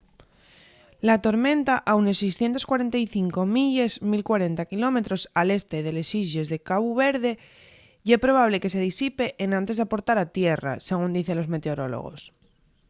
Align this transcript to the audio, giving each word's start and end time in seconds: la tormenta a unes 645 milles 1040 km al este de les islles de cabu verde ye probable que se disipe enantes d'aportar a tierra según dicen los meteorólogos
la 1.07 1.15
tormenta 1.25 1.73
a 1.89 1.91
unes 2.01 2.17
645 2.23 3.45
milles 3.55 3.91
1040 4.01 4.65
km 4.71 4.97
al 5.41 5.47
este 5.59 5.77
de 5.85 5.91
les 5.97 6.09
islles 6.23 6.47
de 6.51 6.63
cabu 6.69 6.89
verde 7.05 7.31
ye 8.07 8.23
probable 8.25 8.61
que 8.61 8.73
se 8.73 8.85
disipe 8.89 9.25
enantes 9.45 9.77
d'aportar 9.77 10.17
a 10.19 10.31
tierra 10.37 10.73
según 10.87 11.09
dicen 11.17 11.37
los 11.39 11.51
meteorólogos 11.55 12.21